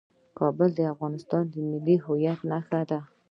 [0.39, 2.99] کابل د افغانستان د ملي هویت نښه ده.